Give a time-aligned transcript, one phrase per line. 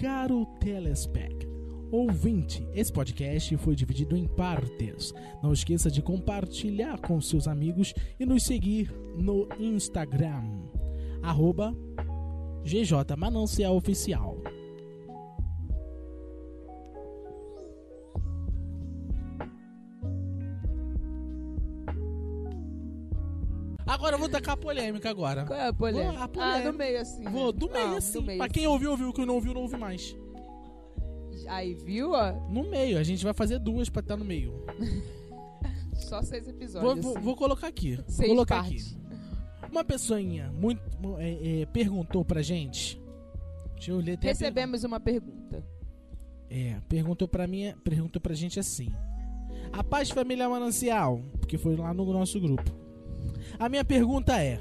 [0.00, 1.46] caro telespec.
[1.92, 5.12] Ouvinte, esse podcast foi dividido em partes.
[5.42, 10.42] Não esqueça de compartilhar com seus amigos e nos seguir no Instagram,
[11.22, 11.76] arroba
[12.64, 14.39] GJ Manancial Oficial.
[24.20, 25.44] Vou tacar a polêmica agora.
[25.44, 26.12] Qual é a polêmica?
[26.12, 26.68] Vou- a polêmica.
[26.68, 27.22] Ah, no meio assim.
[27.24, 27.30] né?
[27.30, 28.22] Vou do meio Ah, assim.
[28.22, 28.72] meio, pra quem assim.
[28.72, 29.12] ouviu, ouviu.
[29.12, 30.16] Quem não ouviu, não ouve mais.
[31.48, 32.32] Aí, viu, ó?
[32.48, 34.64] No meio, a gente vai fazer duas pra estar no meio.
[35.94, 37.04] Só seis Vou, episódios.
[37.04, 37.20] vou- assim.
[37.24, 37.96] vou colocar aqui.
[37.96, 38.96] Vou Seis colocar partes.
[38.96, 39.70] aqui.
[39.70, 40.80] Uma pessoinha muito
[41.18, 43.00] é, é, perguntou pra gente.
[43.74, 45.32] Deixa eu ler até Recebemos uma pergunta.
[45.50, 45.64] pergunta.
[46.50, 48.88] É, perguntou pra mim, perguntou pra gente assim.
[49.72, 52.70] A paz família manancial, porque foi lá no nosso grupo.
[53.58, 54.60] A minha pergunta é: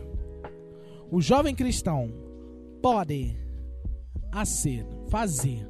[1.12, 2.12] o jovem cristão
[2.82, 3.36] pode
[4.32, 5.68] a ser fazer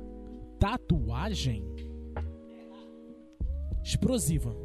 [0.59, 1.63] tatuagem
[3.83, 4.55] explosiva?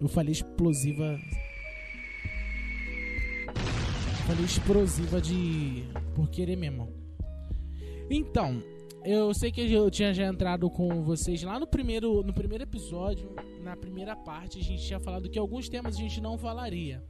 [0.00, 1.18] Eu falei explosiva.
[4.26, 5.84] Falei explosiva de.
[6.14, 6.92] por querer mesmo.
[8.10, 8.62] Então,
[9.04, 13.34] eu sei que eu tinha já entrado com vocês lá no primeiro, no primeiro episódio,
[13.62, 17.02] na primeira parte, a gente tinha falado que alguns temas a gente não falaria,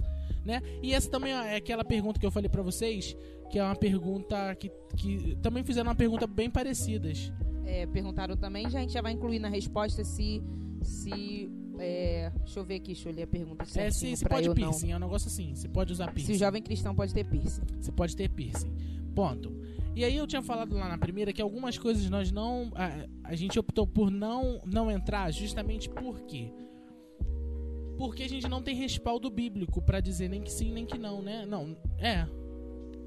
[0.44, 0.62] né?
[0.82, 3.16] E essa também é aquela pergunta que eu falei pra vocês,
[3.50, 7.32] que é uma pergunta que, que também fizeram uma pergunta bem parecidas.
[7.64, 10.42] É, perguntaram também, já a gente já vai incluir na resposta se.
[10.82, 14.52] se é, deixa eu ver aqui, deixa eu ler a pergunta É, se, se pode
[14.52, 16.12] piercing, é um negócio assim, você pode usar não.
[16.12, 16.32] piercing.
[16.32, 17.62] Se o jovem cristão pode ter piercing.
[17.80, 18.72] Você pode ter piercing.
[19.14, 19.52] Ponto.
[19.98, 22.70] E aí eu tinha falado lá na primeira que algumas coisas nós não.
[22.76, 26.52] A, a gente optou por não, não entrar justamente por quê?
[27.96, 31.20] Porque a gente não tem respaldo bíblico pra dizer nem que sim, nem que não,
[31.20, 31.44] né?
[31.44, 32.24] Não, é.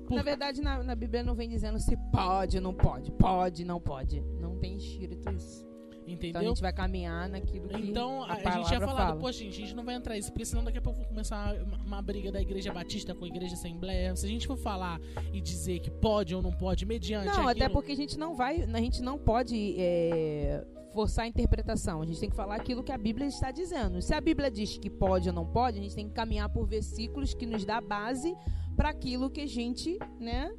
[0.06, 3.10] Por- Na verdade, na, na Bíblia não vem dizendo se pode não pode.
[3.14, 4.20] Pode, não pode.
[4.42, 5.66] Não tem escrito isso.
[6.08, 6.50] Então a Entendeu?
[6.50, 9.20] gente vai caminhar naquilo que Então a, a, a gente tinha falado, fala.
[9.20, 11.56] poxa, gente, a gente não vai entrar isso, porque senão daqui a pouco vai começar
[11.62, 14.16] uma, uma briga da igreja batista com a igreja assembleia.
[14.16, 15.00] Se a gente for falar
[15.32, 17.28] e dizer que pode ou não pode, mediante.
[17.28, 21.28] Não, até aquilo- porque a gente não vai, a gente não pode é, forçar a
[21.28, 22.02] interpretação.
[22.02, 24.02] A gente tem que falar aquilo que a Bíblia está dizendo.
[24.02, 26.66] Se a Bíblia diz que pode ou não pode, a gente tem que caminhar por
[26.68, 28.36] versículos que nos dá base
[28.76, 30.52] para aquilo que a gente, né,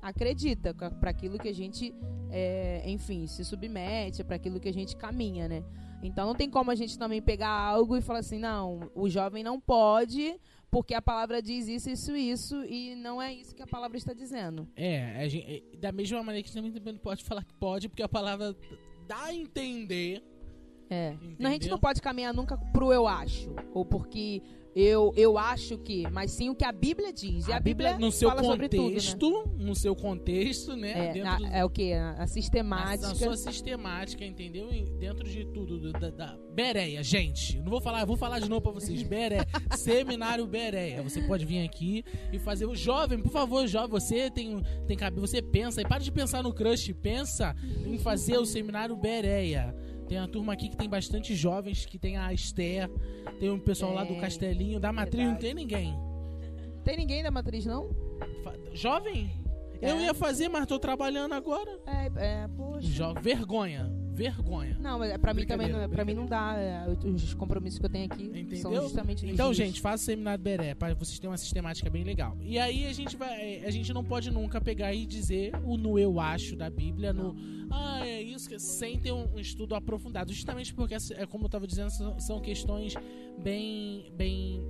[0.00, 1.94] acredita, para aquilo que a gente,
[2.32, 5.62] é, enfim, se submete, para aquilo que a gente caminha, né?
[6.02, 9.44] Então não tem como a gente também pegar algo e falar assim, não, o jovem
[9.44, 10.34] não pode
[10.68, 14.12] porque a palavra diz isso, isso, isso e não é isso que a palavra está
[14.14, 14.66] dizendo.
[14.74, 17.88] É, gente- é, da mesma maneira que a gente também não pode falar que pode,
[17.90, 18.56] porque a palavra
[19.06, 20.24] dá a entender.
[20.88, 21.12] É.
[21.12, 21.46] Entendeu?
[21.48, 23.50] A gente não pode caminhar nunca pro eu acho.
[23.72, 24.42] Ou porque
[24.74, 26.08] eu, eu acho que.
[26.10, 27.46] Mas sim o que a Bíblia diz.
[27.48, 28.88] E a, Bíblia, no seu sobre tudo, né?
[28.88, 31.18] contexto, no seu contexto, né?
[31.18, 31.92] É, na- do- é o que?
[31.92, 33.08] A, a sistemática.
[33.08, 34.68] na sua sistemática, entendeu?
[34.98, 37.58] Dentro de tudo, do- da, da Bereia, gente.
[37.60, 39.02] Não vou falar, vou falar de novo pra vocês.
[39.02, 39.46] Bereia,
[39.76, 41.02] Seminário Bereia.
[41.02, 45.26] Você pode vir aqui e fazer o jovem, por favor, jovem, você tem tem cabelo,
[45.26, 47.54] você pensa e para de pensar no crush, pensa
[47.86, 49.74] em fazer o Seminário Bereia.
[50.12, 52.86] Tem uma turma aqui que tem bastante jovens, que tem a Esther,
[53.40, 55.94] tem um pessoal lá do Castelinho, da Matriz não tem ninguém.
[56.84, 57.88] Tem ninguém da matriz, não?
[58.44, 59.30] Fa- Jovem?
[59.80, 60.02] Eu É.
[60.04, 61.80] ia fazer, mas tô trabalhando agora.
[61.86, 62.86] É, é poxa.
[62.86, 64.76] Jo vergonha, vergonha.
[64.80, 66.54] Não, mas pra mim também não, Brincadeira, pra mim não dá.
[66.56, 68.24] é, os compromissos que eu tenho aqui
[68.56, 68.82] são Entendeu?
[68.82, 69.56] justamente nos Então, dias.
[69.68, 72.36] gente, faça o seminário Beré para vocês terem uma sistemática bem legal.
[72.40, 75.98] E aí a gente vai, a gente não pode nunca pegar e dizer o no
[75.98, 77.34] eu acho da Bíblia, no
[77.70, 81.66] ah, é isso que sem ter um, estudo aprofundado, justamente porque é como eu tava
[81.66, 82.94] dizendo, são, são questões
[83.42, 84.62] bem bem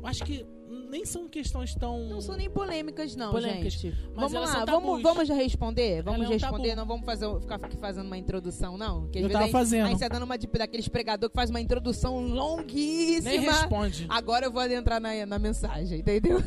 [0.00, 0.44] eu acho que
[0.90, 3.96] nem são questões tão Não são nem polêmicas, não, Polêmicas, gente.
[4.14, 6.02] mas Vamos elas lá, são vamos, vamos já responder?
[6.02, 6.76] Vamos é um responder, tabu.
[6.80, 9.08] não vamos fazer, ficar aqui fazendo uma introdução, não?
[9.08, 9.86] Que às Eu vezes tava a gente- fazendo.
[9.86, 13.30] A gente tá dando uma tipo, daqueles pregador que faz uma introdução longuíssima.
[13.30, 16.42] nem responde, Agora eu vou adentrar na, na mensagem, entendeu?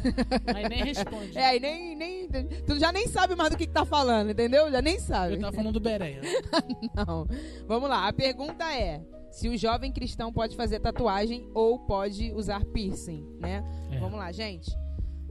[0.46, 1.24] mas nem responde.
[1.38, 2.28] É, e nem, nem.
[2.66, 4.70] Tu já nem sabe mais do que, que tá falando, entendeu?
[4.72, 5.36] Já nem sabe.
[5.36, 6.22] Eu tava falando do Bereia.
[6.96, 7.26] Não.
[7.68, 9.02] Vamos lá, a pergunta é:
[9.34, 13.64] se o jovem cristão pode fazer tatuagem ou pode usar piercing, né?
[13.92, 13.98] É.
[13.98, 14.70] Vamos lá, gente.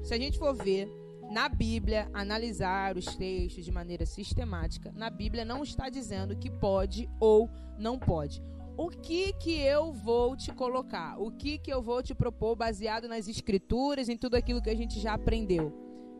[0.03, 0.91] Se a gente for ver
[1.31, 7.09] na Bíblia, analisar os textos de maneira sistemática, na Bíblia não está dizendo que pode
[7.21, 8.43] ou não pode.
[8.77, 11.17] O que que eu vou te colocar?
[11.21, 14.77] O que que eu vou te propor baseado nas escrituras, em tudo aquilo que a
[14.77, 15.73] gente já aprendeu?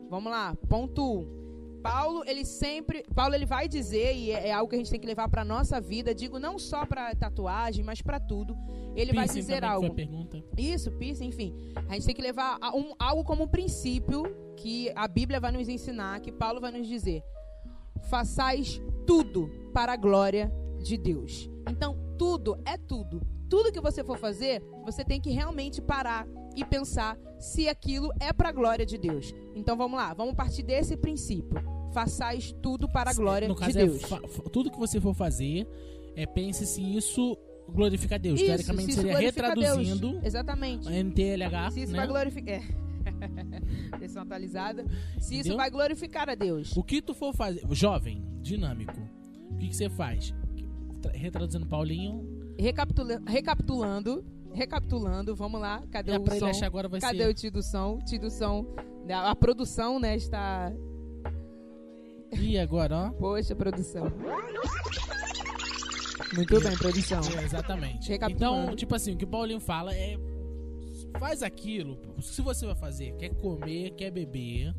[0.09, 1.19] Vamos lá, ponto 1.
[1.19, 1.42] Um.
[1.83, 4.99] Paulo, ele sempre, Paulo ele vai dizer e é, é algo que a gente tem
[4.99, 8.55] que levar para nossa vida, digo não só para tatuagem, mas para tudo.
[8.95, 9.87] Ele vai Piercing dizer que foi algo.
[10.57, 11.53] Isso, piercing, enfim.
[11.89, 14.23] A gente tem que levar um- algo como um princípio
[14.55, 17.21] que a Bíblia vai nos ensinar, que Paulo vai nos dizer.
[18.09, 20.51] Façais tudo para a glória
[20.81, 21.49] de Deus.
[21.69, 23.21] Então, tudo é tudo.
[23.49, 26.25] Tudo que você for fazer, você tem que realmente parar
[26.55, 29.33] e pensar se aquilo é para a glória de Deus.
[29.55, 31.57] Então vamos lá, vamos partir desse princípio.
[31.93, 34.01] Façais tudo para a glória no caso de é Deus.
[34.03, 34.19] fa-
[34.51, 35.67] tudo que você for fazer,
[36.15, 37.37] é, pense se isso
[37.69, 38.39] glorifica a Deus.
[38.39, 39.35] Isso, Teoricamente se isso seria a Deus.
[39.35, 40.87] retraduzindo Exatamente.
[40.89, 41.97] NTLH, Se isso né?
[41.99, 42.55] vai glorificar.
[42.55, 42.61] É.
[43.99, 44.85] Versão atualizada.
[45.19, 45.57] Se isso Entendeu?
[45.57, 46.75] vai glorificar a Deus.
[46.75, 48.93] O que tu for fazer, jovem, dinâmico,
[49.51, 50.33] o que, que você faz?
[51.01, 52.25] Tra- Retraduzindo Paulinho,
[52.57, 54.23] Recapitula- recapitulando,
[54.53, 55.83] recapitulando, vamos lá.
[55.91, 56.65] Cadê é o som?
[56.65, 57.29] agora vai Cadê ser.
[57.29, 57.99] o tio do som?
[57.99, 58.65] Tio do som.
[59.05, 60.71] né, A produção, né, está...
[62.39, 63.09] E agora, ó.
[63.11, 64.11] Poxa, produção.
[66.35, 67.21] Muito bem, produção.
[67.39, 68.11] É, exatamente.
[68.11, 70.17] Então, tipo assim, o que o Paulinho fala é.
[71.19, 71.99] Faz aquilo.
[72.21, 74.73] Se você vai fazer, quer comer, quer beber.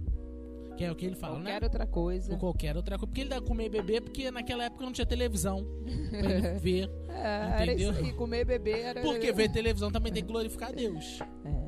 [0.76, 1.66] Que é o que ele fala, Qualquer né?
[1.66, 2.32] outra coisa.
[2.32, 3.06] Ou qualquer outra coisa.
[3.06, 5.64] Porque ele dá comer e beber, porque naquela época não tinha televisão
[6.10, 6.90] pra ele ver.
[7.08, 8.06] É, era isso Entendeu?
[8.06, 9.00] aí, comer e beber era...
[9.00, 11.20] Porque ver televisão também tem que glorificar a Deus.
[11.44, 11.63] É.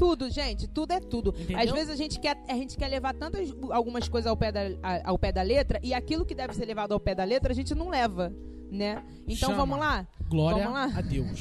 [0.00, 1.34] Tudo, gente, tudo é tudo.
[1.36, 1.58] Entendeu?
[1.58, 4.62] Às vezes a gente quer, a gente quer levar tantas algumas coisas ao pé, da,
[5.04, 7.54] ao pé da letra e aquilo que deve ser levado ao pé da letra a
[7.54, 8.34] gente não leva,
[8.70, 9.04] né?
[9.28, 9.56] Então Chama.
[9.56, 10.08] vamos lá.
[10.26, 10.98] Glória Vamos lá?
[10.98, 11.40] a Deus.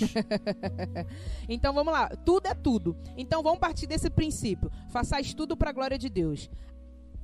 [1.47, 2.09] Então vamos lá.
[2.09, 2.97] Tudo é tudo.
[3.15, 4.69] Então vamos partir desse princípio.
[4.89, 6.50] Façais tudo para a glória de Deus.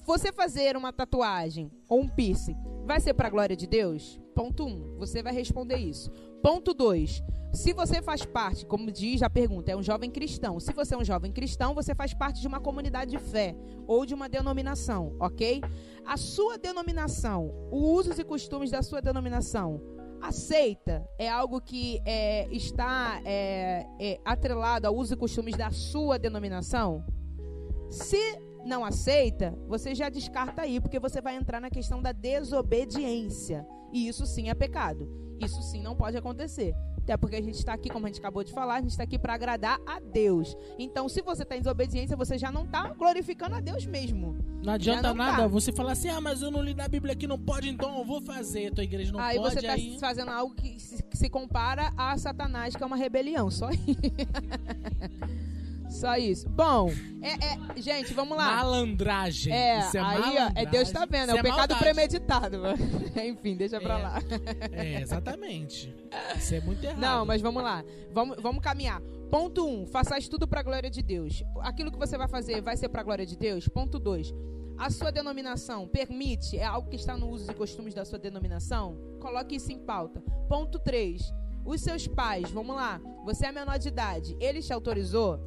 [0.06, 2.56] Você fazer uma tatuagem ou um piercing
[2.86, 4.22] vai ser para a glória de Deus?
[4.34, 4.68] Ponto 1.
[4.68, 6.10] Um, você vai responder isso.
[6.42, 7.24] Ponto 2.
[7.56, 10.60] Se você faz parte, como diz a pergunta, é um jovem cristão.
[10.60, 13.56] Se você é um jovem cristão, você faz parte de uma comunidade de fé
[13.88, 15.62] ou de uma denominação, ok?
[16.06, 19.82] A sua denominação, os usos e costumes da sua denominação,
[20.22, 21.08] aceita?
[21.18, 27.06] É algo que é, está é, é, atrelado ao uso e costumes da sua denominação?
[27.90, 33.66] Se não aceita, você já descarta aí, porque você vai entrar na questão da desobediência.
[33.94, 35.08] E isso sim é pecado.
[35.40, 36.76] Isso sim não pode acontecer.
[37.06, 39.04] Até porque a gente está aqui, como a gente acabou de falar, a gente está
[39.04, 40.58] aqui para agradar a Deus.
[40.80, 44.36] Então, se você está em desobediência, você já não está glorificando a Deus mesmo.
[44.64, 45.48] Não adianta não nada tá.
[45.48, 48.04] você falar assim, ah, mas eu não li na Bíblia que não pode, então eu
[48.04, 48.72] vou fazer.
[48.74, 50.00] Tua igreja não aí pode, você está aí...
[50.00, 53.52] fazendo algo que se, que se compara a Satanás, que é uma rebelião.
[53.52, 53.86] Só isso.
[55.96, 56.50] Só isso.
[56.50, 56.90] Bom,
[57.22, 57.32] é,
[57.78, 58.58] é- gente, vamos lá.
[58.58, 59.54] Malandragem.
[59.54, 60.72] É, Isso é aí ó, é malandragem.
[60.72, 61.80] Deus tá vendo, é Isso o pecado maldade.
[61.80, 62.58] premeditado.
[63.26, 64.04] Enfim, deixa pra É.
[64.04, 64.20] lá.
[64.72, 65.96] É, exatamente.
[66.38, 67.00] Isso é muito errado.
[67.00, 67.84] Não, mas vamos lá.
[68.12, 69.02] Vamos, vamos caminhar.
[69.32, 71.44] Ponto 1, um, façais tudo pra glória de Deus.
[71.62, 73.68] Aquilo que você vai fazer vai ser pra glória de Deus?
[73.68, 74.34] Ponto 2.
[74.78, 78.98] A sua denominação permite, é algo que está no uso e costumes da sua denominação?
[79.22, 80.22] Coloque isso em pauta.
[80.50, 81.22] Ponto 3.
[81.66, 83.02] Os seus pais, vamos lá.
[83.24, 85.40] Você é menor de idade, ele te autorizou?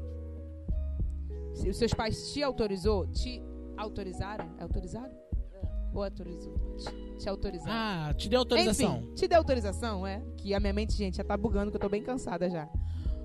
[1.59, 3.43] Se os seus pais te autorizou, te
[3.77, 4.49] autorizaram?
[4.59, 5.13] É autorizado?
[5.93, 6.55] Ou autorizou?
[6.77, 7.73] Te, te autorizaram?
[7.75, 8.99] Ah, te deu autorização.
[8.99, 10.23] Enfim, te deu autorização, é?
[10.37, 12.69] Que a minha mente, gente, já tá bugando, que eu tô bem cansada já.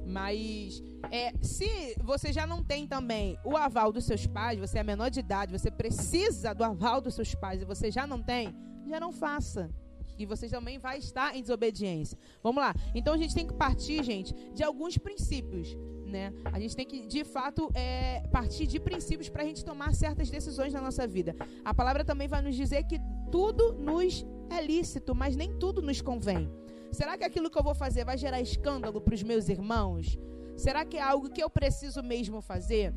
[0.03, 0.81] Mas,
[1.11, 5.09] é, se você já não tem também o aval dos seus pais, você é menor
[5.09, 8.53] de idade, você precisa do aval dos seus pais e você já não tem,
[8.89, 9.69] já não faça.
[10.17, 12.17] E você também vai estar em desobediência.
[12.41, 12.73] Vamos lá.
[12.95, 15.77] Então a gente tem que partir, gente, de alguns princípios.
[16.13, 16.31] Né?
[16.45, 20.29] A gente tem que, de fato, é, partir de princípios para a gente tomar certas
[20.29, 21.35] decisões na nossa vida.
[21.65, 22.99] A palavra também vai nos dizer que
[23.31, 26.47] tudo nos é lícito, mas nem tudo nos convém.
[26.91, 30.15] Será que aquilo que eu vou fazer vai gerar escândalo para os meus irmãos?
[30.55, 32.93] Será que é algo que eu preciso mesmo fazer?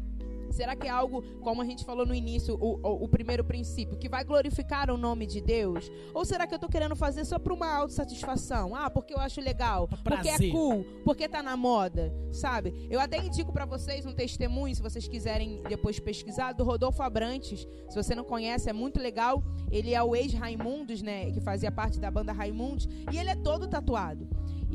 [0.51, 3.97] Será que é algo, como a gente falou no início, o, o, o primeiro princípio,
[3.97, 5.91] que vai glorificar o nome de Deus?
[6.15, 8.75] Ou será que eu tô querendo fazer só para uma autossatisfação?
[8.75, 10.53] Ah, porque eu acho legal, Pra porque é prazer.
[10.53, 12.87] cool, porque tá na moda, sabe?
[12.91, 17.67] Eu até indico para vocês um testemunho, se vocês quiserem depois pesquisar, do Rodolfo Abrantes.
[17.89, 19.43] Se você não conhece, é muito legal.
[19.71, 21.31] Ele é o ex-Raimundos, né?
[21.33, 22.89] Que fazia parte da banda Raimundos.
[23.13, 24.29] E ele é todo tatuado.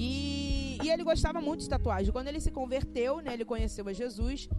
[0.04, 2.12] E, e ele gostava muito de tatuagem.
[2.12, 3.34] Quando ele se converteu, né?
[3.36, 4.50] Ele conheceu a Jesus.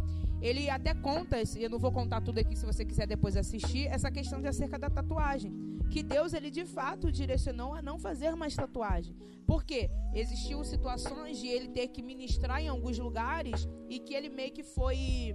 [0.40, 4.10] Ele até conta, eu não vou contar tudo aqui se você quiser depois assistir, essa
[4.10, 5.52] questão de acerca da tatuagem.
[5.90, 9.16] Que Deus, ele de fato direcionou a não fazer mais tatuagem.
[9.46, 9.90] Por quê?
[10.14, 14.64] Existiam situações de ele ter que ministrar em alguns lugares e que ele meio que
[14.64, 15.34] foi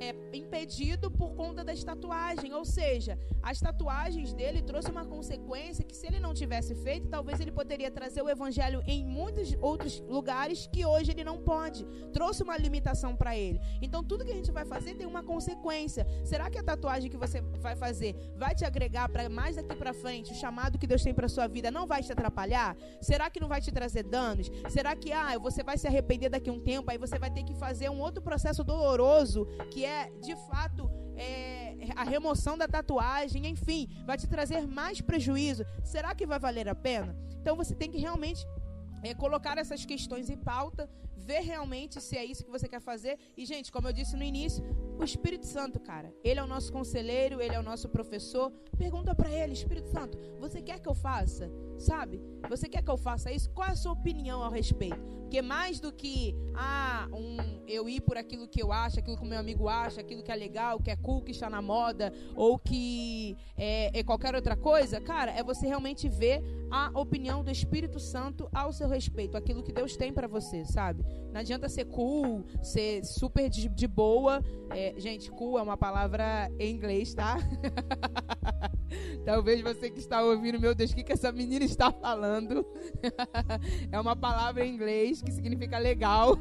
[0.00, 2.52] é, impedido por conta das tatuagens.
[2.52, 7.40] Ou seja, as tatuagens dele trouxe uma consequência que se ele não tivesse feito, talvez
[7.40, 11.84] ele poderia trazer o evangelho em muitos outros lugares que hoje ele não pode.
[12.12, 13.60] Trouxe uma limitação para ele.
[13.80, 16.06] Então tudo que a gente vai fazer tem uma consequência.
[16.24, 19.92] Será que a tatuagem que você vai fazer vai te agregar para mais daqui para
[19.92, 20.32] frente?
[20.32, 22.76] O chamado que Deus tem para sua vida não vai te atrapalhar?
[23.00, 24.50] Será que não vai te trazer danos?
[24.68, 27.42] Será que ah, você vai se arrepender daqui a um tempo, aí você vai ter
[27.42, 33.46] que fazer um outro processo doloroso que é de fato é, a remoção da tatuagem,
[33.46, 35.64] enfim, vai te trazer mais prejuízo.
[35.84, 37.16] Será que vai valer a pena?
[37.40, 38.46] Então você tem que realmente
[39.02, 43.18] é, colocar essas questões em pauta, ver realmente se é isso que você quer fazer.
[43.36, 44.64] E, gente, como eu disse no início,
[44.98, 48.52] o Espírito Santo, cara, ele é o nosso conselheiro, ele é o nosso professor.
[48.76, 51.50] Pergunta para ele, Espírito Santo, você quer que eu faça?
[51.78, 52.20] Sabe?
[52.48, 53.50] Você quer que eu faça isso?
[53.50, 55.00] Qual é a sua opinião ao respeito?
[55.32, 59.22] Porque mais do que ah, um, eu ir por aquilo que eu acho, aquilo que
[59.22, 62.12] o meu amigo acha, aquilo que é legal, que é cool, que está na moda,
[62.36, 67.50] ou que é, é qualquer outra coisa, cara, é você realmente ver a opinião do
[67.50, 71.01] Espírito Santo ao seu respeito, aquilo que Deus tem para você, sabe?
[71.32, 74.44] Não adianta ser cool, ser super de, de boa.
[74.70, 77.38] É, gente, cool é uma palavra em inglês, tá?
[79.24, 82.66] Talvez você que está ouvindo, meu Deus, o que, que essa menina está falando?
[83.90, 86.36] é uma palavra em inglês que significa legal.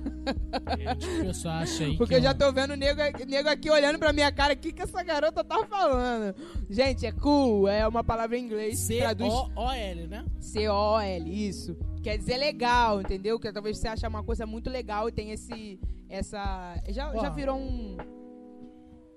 [0.68, 4.54] aí Porque eu é já tô vendo o nego, nego aqui olhando pra minha cara,
[4.54, 6.36] o que, que essa garota tá falando?
[6.70, 8.80] Gente, é cool, é uma palavra em inglês.
[8.80, 10.26] C-O-O-L, né?
[10.40, 11.78] C-O-L, isso.
[12.02, 13.40] Quer dizer legal, entendeu?
[13.40, 15.80] Que talvez você ache uma coisa muito legal e tem esse.
[16.10, 16.82] Essa.
[16.90, 17.98] Já, já virou um.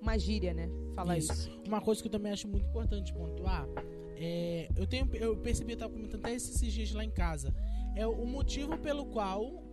[0.01, 0.69] Uma gíria, né?
[0.95, 1.33] Falar isso.
[1.33, 1.63] isso.
[1.67, 3.67] Uma coisa que eu também acho muito importante pontuar.
[4.17, 7.55] É, eu, tenho, eu percebi, eu tava comentando até esses dias lá em casa.
[7.97, 9.65] É o motivo pelo qual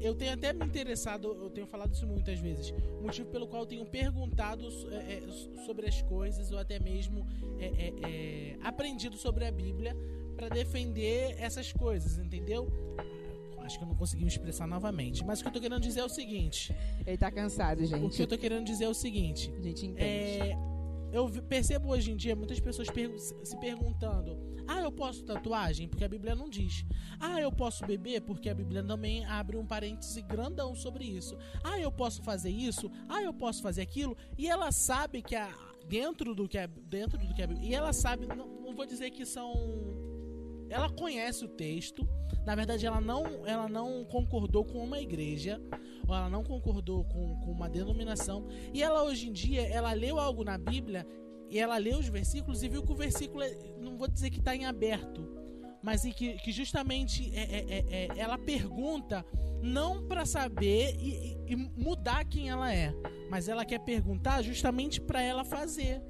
[0.00, 3.62] eu tenho até me interessado, eu tenho falado isso muitas vezes, o motivo pelo qual
[3.62, 5.22] eu tenho perguntado é, é,
[5.64, 7.26] sobre as coisas, ou até mesmo
[7.58, 9.96] é, é, aprendido sobre a Bíblia
[10.36, 12.70] para defender essas coisas, entendeu?
[13.58, 15.24] Acho que eu não consegui me expressar novamente.
[15.24, 16.72] Mas o que eu tô querendo dizer é o seguinte.
[17.04, 18.04] Ele tá cansado, gente.
[18.04, 19.52] O que eu tô querendo dizer é o seguinte.
[19.58, 20.00] A gente entende.
[20.04, 20.56] É,
[21.12, 24.38] eu percebo hoje em dia muitas pessoas per se perguntando:
[24.68, 25.88] Ah, eu posso tatuagem?
[25.88, 26.84] Porque a Bíblia não diz.
[27.18, 28.20] Ah, eu posso beber?
[28.20, 31.36] Porque a Bíblia também abre um parêntese grandão sobre isso.
[31.64, 32.88] Ah, eu posso fazer isso?
[33.08, 34.16] Ah, eu posso fazer aquilo?
[34.38, 35.52] E ela sabe que a,
[35.88, 39.10] dentro do que é dentro do que é e ela sabe não, não vou dizer
[39.10, 40.05] que são
[40.68, 42.08] ela conhece o texto.
[42.44, 45.60] Na verdade, ela não, ela não concordou com uma igreja,
[46.06, 48.46] ou ela não concordou com, com uma denominação.
[48.72, 51.06] E ela hoje em dia, ela leu algo na Bíblia
[51.48, 54.38] e ela leu os versículos e viu que o versículo, é, não vou dizer que
[54.38, 55.28] está em aberto,
[55.82, 59.24] mas que, que justamente é, é, é, é ela pergunta
[59.62, 62.92] não para saber e, e, mudar quem ela é,
[63.30, 66.02] mas ela quer perguntar justamente para ela fazer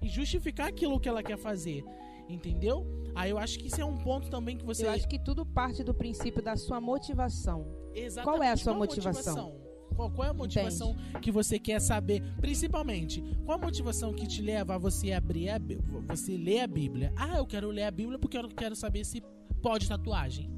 [0.00, 1.84] e justificar aquilo que ela quer fazer,
[2.28, 2.86] entendeu?
[3.14, 4.86] Aí eu acho que isso é um ponto também que você.
[4.86, 7.66] Eu acho que tudo parte do princípio da sua motivação.
[7.94, 8.24] Exatamente.
[8.24, 9.34] Qual é a sua motivação?
[9.34, 9.72] motivação?
[9.94, 11.20] Qual, qual, é a motivação Entende?
[11.20, 12.22] que você quer saber?
[12.40, 15.60] Principalmente, qual a motivação que te leva a você abrir a,
[16.08, 17.12] você ler a Bíblia?
[17.16, 19.22] Ah, eu quero ler a Bíblia porque eu quero saber se
[19.62, 20.50] pode tatuagem.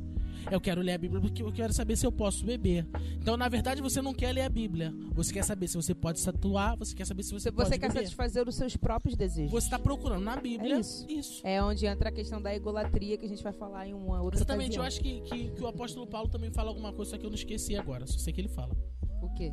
[0.50, 2.86] Eu quero ler a Bíblia porque eu quero saber se eu posso beber.
[3.20, 4.92] Então, na verdade, você não quer ler a Bíblia.
[5.14, 7.78] Você quer saber se você pode tatuar, você quer saber se você, você pode Você
[7.78, 8.02] quer beber.
[8.02, 9.50] satisfazer os seus próprios desejos.
[9.50, 11.06] Você está procurando na Bíblia é isso.
[11.08, 11.46] isso.
[11.46, 14.38] É onde entra a questão da egolatria que a gente vai falar em uma outra
[14.38, 14.78] Exatamente.
[14.78, 14.82] Ocasião.
[14.82, 17.30] Eu acho que, que, que, o apóstolo Paulo também fala alguma coisa, só que eu
[17.30, 18.06] não esqueci agora.
[18.06, 18.76] Só sei que ele fala.
[19.22, 19.52] O quê?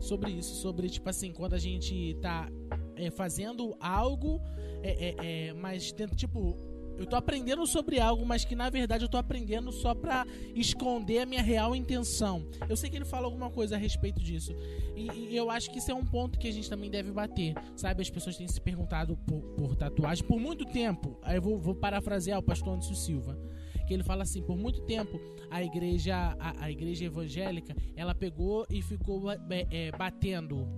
[0.00, 0.54] Sobre isso.
[0.56, 2.48] Sobre, tipo assim, quando a gente tá
[2.96, 4.40] é, fazendo algo,
[4.82, 6.71] é, é, é mas tipo
[7.02, 11.20] eu tô aprendendo sobre algo, mas que na verdade eu tô aprendendo só pra esconder
[11.20, 12.46] a minha real intenção.
[12.68, 14.54] Eu sei que ele fala alguma coisa a respeito disso.
[14.94, 17.54] E, e eu acho que isso é um ponto que a gente também deve bater.
[17.76, 21.18] Sabe, as pessoas têm se perguntado por, por tatuagem por muito tempo.
[21.22, 23.38] Aí eu vou, vou parafrasear o pastor Anderson Silva
[23.86, 28.64] que ele fala assim, por muito tempo a igreja a, a igreja evangélica ela pegou
[28.70, 30.68] e ficou é, batendo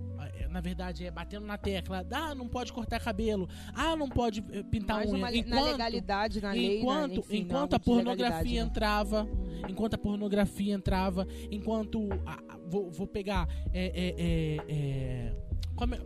[0.55, 2.05] na verdade é batendo na tecla.
[2.13, 3.49] Ah não pode cortar cabelo.
[3.73, 5.17] Ah não pode é, pintar Mais unha.
[5.17, 8.69] uma, enquanto, na legalidade na lei enquanto na, enfim, enquanto a pornografia né?
[8.69, 9.27] entrava
[9.67, 15.44] enquanto a pornografia entrava enquanto a, vou, vou pegar é, é, é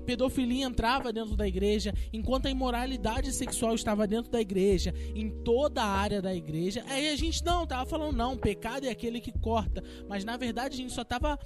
[0.06, 5.84] pedofilia entrava dentro da igreja, enquanto a imoralidade sexual estava dentro da igreja, em toda
[5.84, 6.84] a área da igreja.
[6.88, 10.74] Aí a gente não tava falando não, pecado é aquele que corta, mas na verdade
[10.74, 11.38] a gente só tava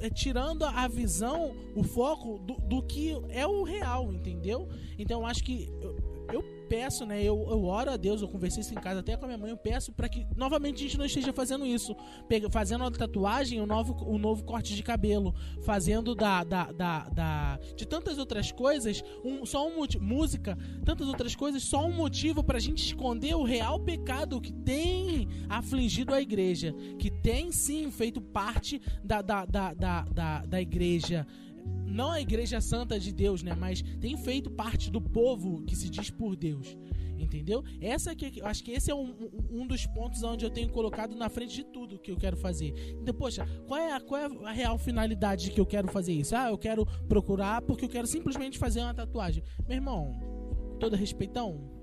[0.00, 4.68] eh, tirando a visão, o foco do, do que é o real, entendeu?
[4.98, 5.68] Então acho que
[6.32, 7.22] eu, peço, né?
[7.22, 9.50] Eu, eu oro a Deus, eu conversei isso em casa até com a minha mãe,
[9.50, 11.96] eu peço para que novamente a gente não esteja fazendo isso.
[12.28, 17.08] Pega, fazendo a tatuagem, o novo, o novo corte de cabelo, fazendo da, da, da,
[17.08, 22.42] da de tantas outras coisas, um, só um música, tantas outras coisas, só um motivo
[22.42, 28.20] pra gente esconder o real pecado que tem afligido a igreja, que tem sim feito
[28.20, 31.26] parte da, da, da, da, da, da igreja
[31.86, 33.54] não a igreja santa de Deus, né?
[33.54, 36.76] Mas tem feito parte do povo que se diz por Deus.
[37.18, 37.64] Entendeu?
[37.80, 39.14] Essa que acho que esse é um,
[39.50, 42.74] um dos pontos onde eu tenho colocado na frente de tudo que eu quero fazer.
[43.00, 46.36] Então, poxa, qual é, a, qual é a real finalidade que eu quero fazer isso?
[46.36, 49.42] Ah, eu quero procurar porque eu quero simplesmente fazer uma tatuagem.
[49.66, 50.14] Meu irmão,
[50.78, 51.75] todo respeitão,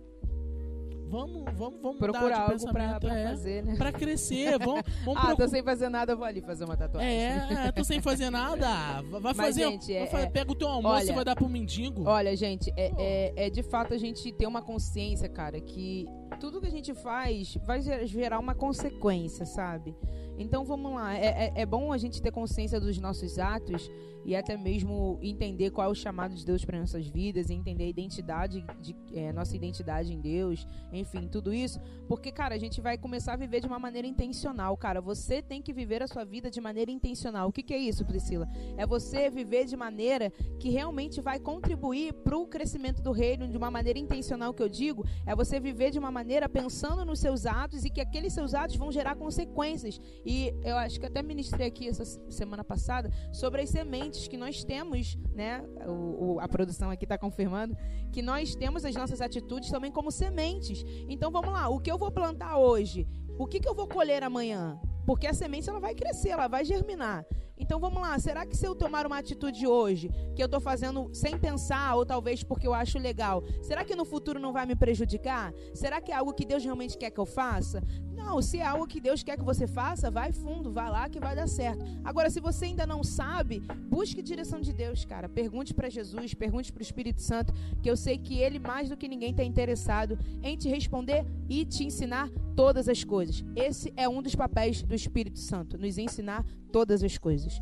[1.14, 3.76] vamos, vamos, vamos procurar algo pra, pra é, fazer, né?
[3.76, 7.08] Pra crescer, vamos, vamos Ah, tô sem fazer nada, eu vou ali fazer uma tatuagem.
[7.08, 9.02] É, é tô sem fazer nada.
[9.22, 9.70] Vai fazer.
[9.70, 12.04] gente, é, vai, é, pega o teu almoço olha, e vai dar pro mendigo.
[12.06, 16.08] Olha, gente, é, é, é de fato a gente ter uma consciência, cara, que
[16.40, 19.96] tudo que a gente faz vai gerar uma consequência, sabe?
[20.38, 23.90] Então vamos lá, é, é, é, bom a gente ter consciência dos nossos atos
[24.26, 27.88] e até mesmo entender qual é o chamado de Deus para nossas vidas, entender a
[27.88, 32.98] identidade, de, é, nossa identidade em Deus, enfim, tudo isso, porque, cara, a gente vai
[32.98, 35.02] começar a viver de uma maneira intencional, cara.
[35.02, 37.50] Você tem que viver a sua vida de maneira intencional.
[37.50, 38.48] O que, que é isso, Priscila?
[38.78, 43.58] É você viver de maneira que realmente vai contribuir para o crescimento do reino de
[43.58, 47.46] uma maneira intencional, que eu digo, é você viver de uma maneira pensando nos seus
[47.46, 50.00] atos e que aqueles seus atos vão gerar consequências.
[50.26, 54.64] E eu acho que até ministrei aqui essa semana passada sobre as sementes que nós
[54.64, 55.62] temos, né?
[55.86, 57.76] O, o, a produção aqui está confirmando
[58.12, 60.84] que nós temos as nossas atitudes também como sementes.
[61.10, 63.08] Então vamos lá, o que eu vou plantar hoje?
[63.38, 64.80] O que, que eu vou colher amanhã?
[65.06, 67.26] Porque a semente ela vai crescer, ela vai germinar.
[67.58, 71.10] Então vamos lá, será que se eu tomar uma atitude hoje, que eu estou fazendo
[71.14, 74.76] sem pensar, ou talvez porque eu acho legal, será que no futuro não vai me
[74.76, 75.54] prejudicar?
[75.74, 77.82] Será que é algo que Deus realmente quer que eu faça?
[78.12, 81.20] Não, se é algo que Deus quer que você faça, vai fundo, vai lá que
[81.20, 81.84] vai dar certo.
[82.04, 85.28] Agora, se você ainda não sabe, busque direção de Deus, cara.
[85.28, 88.98] Pergunte para Jesus, pergunte para o Espírito Santo, que eu sei que ele mais do
[88.98, 93.44] que ninguém está interessado em te responder e te ensinar todas as coisas.
[93.56, 97.62] Esse é um dos papéis do Espírito Santo, nos ensinar todas as coisas.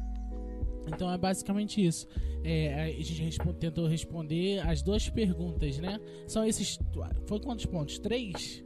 [0.87, 2.07] Então é basicamente isso.
[2.43, 5.99] É, a gente responde, tentou responder as duas perguntas, né?
[6.25, 6.79] São esses.
[7.27, 7.99] Foi quantos pontos?
[7.99, 8.63] Três?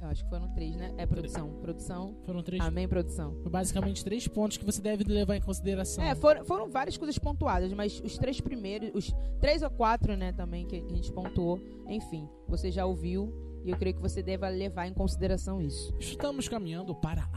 [0.00, 0.94] Eu acho que foram três, né?
[0.98, 1.48] É produção.
[1.62, 2.14] Produção.
[2.26, 2.62] Foram três.
[2.62, 3.34] Amém, produção.
[3.42, 6.04] Foi basicamente três pontos que você deve levar em consideração.
[6.04, 10.30] É, foram, foram várias coisas pontuadas, mas os três primeiros, os três ou quatro, né,
[10.32, 11.58] também, que a gente pontuou.
[11.88, 13.32] Enfim, você já ouviu
[13.64, 15.94] e eu creio que você deva levar em consideração isso.
[15.98, 17.28] Estamos caminhando para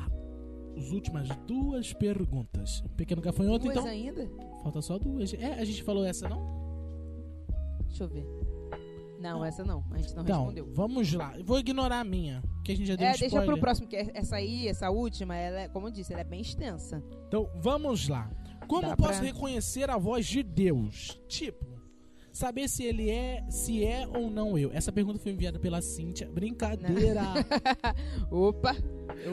[0.77, 2.83] as últimas duas perguntas.
[2.95, 3.87] Pequeno gafanhoto, duas então.
[3.87, 4.29] ainda?
[4.61, 5.33] Falta só duas.
[5.33, 6.67] É, a gente falou essa, não?
[7.87, 8.25] Deixa eu ver.
[9.19, 9.83] Não, essa não.
[9.91, 10.71] A gente não então, respondeu.
[10.75, 11.35] Vamos lá.
[11.37, 13.87] Eu vou ignorar a minha, que a gente já deu É, um deixa pro próximo,
[13.87, 17.03] que essa aí, essa última, ela é, como eu disse, ela é bem extensa.
[17.27, 18.29] Então, vamos lá.
[18.67, 21.19] Como Dá posso pra- reconhecer a voz de Deus?
[21.27, 21.65] Tipo,
[22.37, 24.71] saber se ele é, se é ou não eu.
[24.71, 26.29] Essa pergunta foi enviada pela Cíntia.
[26.29, 27.21] Brincadeira.
[28.31, 28.75] Opa!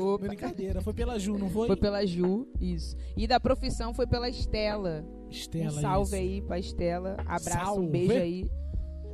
[0.01, 0.27] Opa!
[0.27, 0.81] Brincadeira.
[0.81, 1.67] Foi pela Ju, não foi?
[1.67, 2.97] Foi pela Ju, isso.
[3.17, 5.05] E da profissão foi pela Estela.
[5.31, 5.67] Estela.
[5.79, 6.17] um salve isso.
[6.17, 7.17] aí pra Estela.
[7.21, 7.87] Abraço, Salve.
[7.87, 8.51] um beijo aí.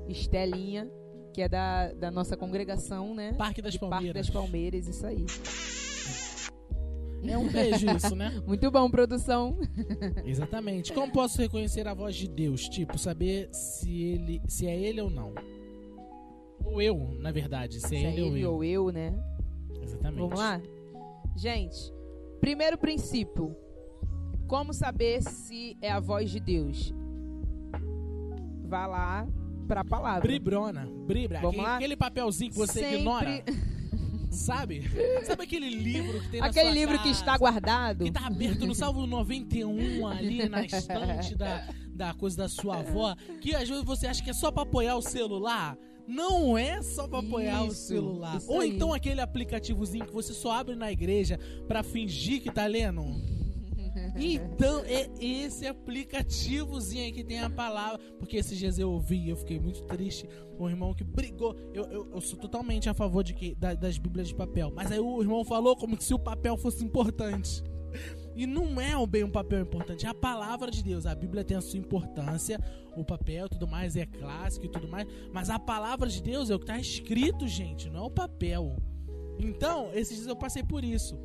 [0.08, 0.90] Estelinha,
[1.32, 3.32] que é da, da nossa congregação, né?
[3.34, 4.26] Parque das De Parque Palmeiras.
[4.26, 5.26] das Palmeiras, isso aí.
[7.22, 8.40] É um beijo isso, né?
[8.46, 9.58] Muito bom, produção.
[10.24, 10.92] Exatamente.
[10.92, 12.68] Como posso reconhecer a voz de Deus?
[12.68, 15.34] Tipo, saber se ele, se é ele ou não.
[16.64, 18.52] Ou eu, na verdade, se é Se é ele, ou ele eu.
[18.54, 19.14] ou eu, né?
[19.82, 20.20] Exatamente.
[20.20, 20.60] Vamos lá?
[21.36, 21.92] Gente,
[22.40, 23.56] primeiro princípio.
[24.46, 26.92] Como saber se é a voz de Deus?
[28.64, 29.26] Vá lá
[29.68, 30.20] pra palavra.
[30.22, 31.38] Bribrona, bribra.
[31.40, 31.76] Vamos aquele, lá?
[31.76, 33.44] aquele papelzinho que você Sempre- ignora.
[34.30, 34.88] Sabe?
[35.26, 38.04] Sabe aquele livro que tem na Aquele livro que casa, está guardado.
[38.04, 43.14] Que tá aberto no Salvo 91 ali na estante da, da coisa da sua avó.
[43.40, 45.76] Que às vezes você acha que é só pra apoiar o celular.
[46.06, 48.36] Não é só pra apoiar o Isso, celular.
[48.36, 51.38] isso Ou então aquele aplicativozinho que você só abre na igreja
[51.68, 53.04] pra fingir que tá lendo.
[54.16, 57.98] Então, é esse aplicativozinho aí que tem a palavra.
[58.18, 60.28] Porque esses dias eu ouvi e eu fiquei muito triste.
[60.58, 61.56] Um irmão que brigou.
[61.72, 64.72] Eu, eu, eu sou totalmente a favor de que, da- das Bíblias de papel.
[64.74, 67.62] Mas aí o irmão falou como se o papel fosse importante.
[68.36, 71.04] E não é um bem um papel importante, é a palavra de Deus.
[71.06, 72.58] A Bíblia tem a sua importância,
[72.96, 75.06] o papel e tudo mais é clássico e tudo mais.
[75.32, 78.76] Mas a palavra de Deus é o que está escrito, gente, não é o papel.
[79.40, 81.18] Então, esses dias eu passei por isso.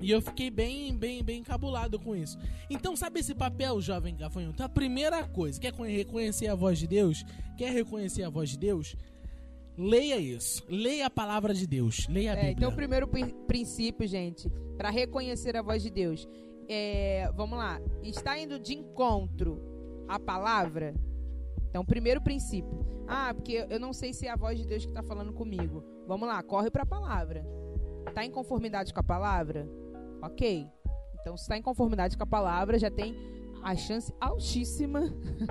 [0.00, 2.38] E eu fiquei bem, bem, bem encabulado com isso.
[2.70, 4.62] Então, sabe esse papel, jovem gafanhoto?
[4.62, 7.24] A primeira coisa, quer conhe- reconhecer a voz de Deus?
[7.58, 8.96] Quer reconhecer a voz de Deus?
[9.76, 10.64] Leia isso.
[10.68, 12.06] Leia a palavra de Deus.
[12.08, 12.52] Leia a É, Bíblia.
[12.56, 16.26] então, o primeiro pri- princípio, gente, para reconhecer a voz de Deus,
[16.68, 19.60] é, vamos lá, está indo de encontro
[20.08, 20.94] à palavra.
[21.68, 22.84] Então, primeiro princípio.
[23.06, 25.84] Ah, porque eu não sei se é a voz de Deus que está falando comigo.
[26.06, 27.44] Vamos lá, corre para a palavra.
[28.08, 29.68] Está em conformidade com a palavra?
[30.22, 30.68] Ok.
[31.20, 33.14] Então, se está em conformidade com a palavra, já tem
[33.62, 35.02] a chance altíssima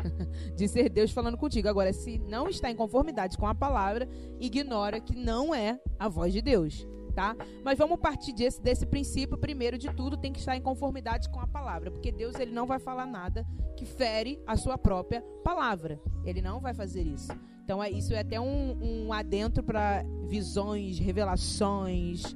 [0.56, 1.68] de ser Deus falando contigo.
[1.68, 4.08] Agora, se não está em conformidade com a palavra,
[4.40, 7.36] ignora que não é a voz de Deus, tá?
[7.64, 9.38] Mas vamos partir desse, desse princípio.
[9.38, 12.66] Primeiro de tudo, tem que estar em conformidade com a palavra, porque Deus ele não
[12.66, 13.46] vai falar nada
[13.78, 16.02] que fere a sua própria palavra.
[16.26, 17.32] Ele não vai fazer isso.
[17.64, 22.36] Então, é, isso é até um, um adentro para visões, revelações,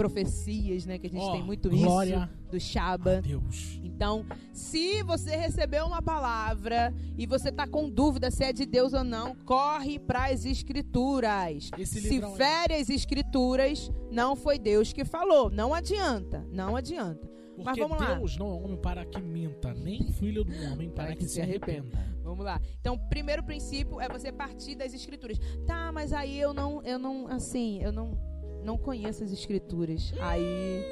[0.00, 0.98] profecias, né?
[0.98, 3.20] Que a gente Ó, tem muito glória isso do Shaba.
[3.20, 3.78] Deus.
[3.84, 8.94] Então, se você recebeu uma palavra e você tá com dúvida se é de Deus
[8.94, 11.70] ou não, corre para as escrituras.
[11.76, 15.50] Esse Se fere as escrituras, não foi Deus que falou.
[15.50, 17.28] Não adianta, não adianta.
[17.58, 18.14] Mas Porque vamos lá.
[18.14, 22.10] Deus não é homem para que minta, nem filho do homem para, que, se arrependa.
[22.22, 22.58] Vamos lá.
[22.80, 25.38] Então, o primeiro princípio é você partir das escrituras.
[25.66, 28.16] Tá, mas aí eu não, eu não, assim, eu não,
[28.64, 30.12] não conheço as escrituras.
[30.20, 30.84] Aí,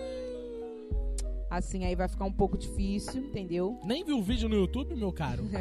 [1.51, 3.79] assim, aí vai ficar um pouco difícil, entendeu?
[3.85, 5.45] Nem viu o vídeo no YouTube, meu caro?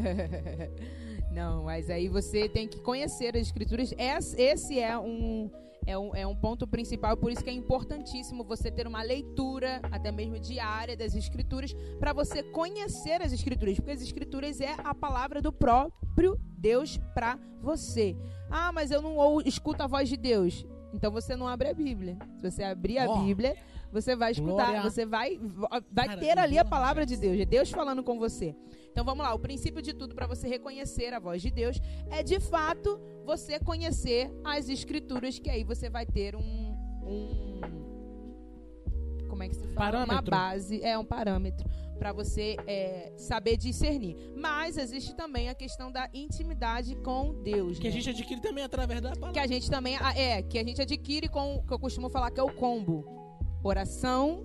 [1.32, 3.94] Não, mas aí você tem que conhecer as escrituras.
[3.96, 5.52] Esse é um,
[5.86, 9.80] é um, é um ponto principal, por isso que é importantíssimo você ter uma leitura,
[9.92, 14.96] até mesmo diária, das escrituras, para você conhecer as escrituras, porque as escrituras é a
[14.96, 18.16] palavra do próprio Deus para você.
[18.50, 20.66] Ah, mas eu não ou, escuto a voz de Deus.
[20.94, 22.18] Então você não abre a Bíblia.
[22.38, 23.56] Se você abrir a Ó, Bíblia,
[23.92, 24.82] você vai escutar, glória.
[24.82, 25.40] você vai,
[25.92, 28.56] vai Cara, ter ali a palavra de Deus, é Deus falando com você.
[28.92, 32.24] Então vamos lá, o princípio de tudo para você reconhecer a voz de Deus é
[32.24, 36.76] de fato você conhecer as escrituras, que aí você vai ter um.
[37.04, 37.87] um
[39.38, 40.00] como é que se fala?
[40.00, 40.32] Uma Parâmetro.
[40.32, 41.70] base, é um parâmetro
[42.00, 44.16] para você é, saber discernir.
[44.36, 47.78] Mas existe também a questão da intimidade com Deus.
[47.78, 47.96] Que a né?
[47.98, 49.34] gente adquire também através da palavra.
[49.34, 52.32] que a gente também ah, é que a gente adquire com que eu costumo falar
[52.32, 53.06] que é o combo
[53.64, 54.44] oração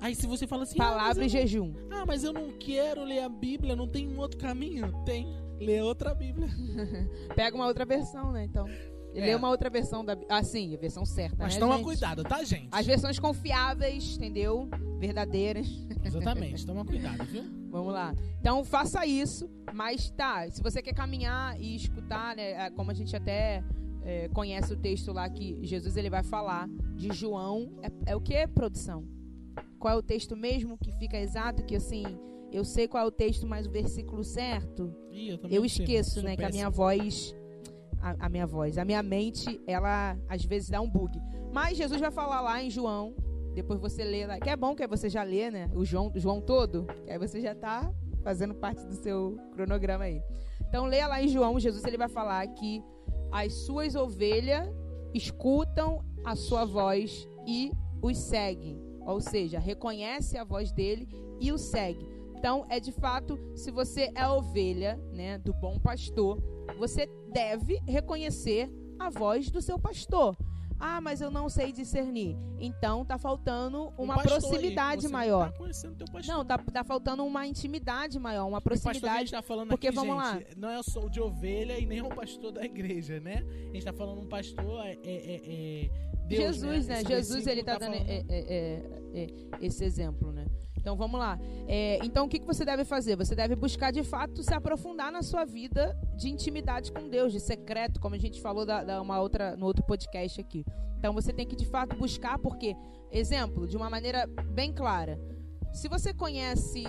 [0.00, 3.20] Aí se você fala assim, palavra ah, e jejum ah, mas eu não quero ler
[3.20, 4.92] a Bíblia, não tem um outro caminho.
[5.04, 5.26] Tem,
[5.58, 6.48] lê outra Bíblia.
[7.34, 8.66] pega uma outra versão né então
[9.14, 9.26] É.
[9.26, 11.84] lê uma outra versão da ah sim a versão certa Mas né, toma gente?
[11.84, 12.68] cuidado, tá, gente?
[12.70, 14.68] as versões confiáveis entendeu
[14.98, 15.66] verdadeiras
[16.02, 17.44] Exatamente, toma cuidado, viu?
[17.70, 18.14] Vamos lá.
[18.40, 22.94] Então faça isso, mas tá, se você quer caminhar e escutar, né, é, como a
[22.94, 23.62] gente até
[24.02, 28.20] é, conhece o texto lá que Jesus ele vai falar de João, é, é o
[28.20, 29.06] que produção?
[29.78, 32.04] Qual é o texto mesmo que fica exato que assim,
[32.50, 36.14] eu sei qual é o texto, mas o versículo certo, Ih, eu eu sei, esqueço,
[36.14, 37.34] sou né, que a minha voz
[38.00, 41.20] a, a minha voz, a minha mente, ela às vezes dá um bug.
[41.52, 43.14] Mas Jesus vai falar lá em João,
[43.54, 45.70] depois você lê lá, que é bom que você já lê, né?
[45.74, 50.22] O João, João todo, que aí você já tá fazendo parte do seu cronograma aí.
[50.68, 52.82] Então leia lá em João, Jesus ele vai falar que
[53.32, 54.68] as suas ovelhas
[55.14, 58.80] escutam a sua voz e os seguem.
[59.06, 61.08] Ou seja, reconhece a voz dele
[61.40, 62.06] e o segue.
[62.36, 66.42] Então, é de fato, se você é ovelha, né, do bom pastor,
[66.78, 70.36] você deve reconhecer a voz do seu pastor.
[70.82, 72.34] Ah, mas eu não sei discernir.
[72.58, 75.52] Então tá faltando Um uma aí, proximidade você não maior.
[75.52, 75.64] Tá.
[76.26, 79.20] Não, tá, tá faltando uma intimidade maior, uma a proximidade.
[79.20, 82.50] gente tá porque aqui, vamos gente, não é só de ovelha e nem o pastor
[82.52, 83.44] da igreja, né?
[83.68, 85.90] A gente tá falando um pastor, é, é, é- é
[86.26, 86.94] Deus, Jesus, né?
[87.00, 88.24] Esse Jesus, ele versículo tá, dando falando- é,
[89.22, 89.26] é,
[89.60, 90.46] esse exemplo, né?
[90.80, 91.38] Então vamos lá.
[91.68, 93.16] É, então o que, que você deve fazer?
[93.16, 97.38] Você deve buscar de fato se aprofundar na sua vida de intimidade com Deus, de
[97.38, 100.64] secreto, como a gente falou da, da uma outra, no outro podcast aqui.
[100.98, 102.74] Então você tem que de fato buscar, porque,
[103.10, 105.18] exemplo, de uma maneira bem clara,
[105.72, 106.82] se você conhece,